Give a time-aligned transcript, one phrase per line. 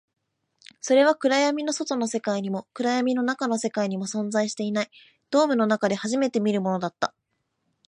[0.81, 4.89] それは暗闇の外の世界にも、暗闇の中の世界にも存在していない、
[5.29, 7.13] ドームの中で初めて見るものだった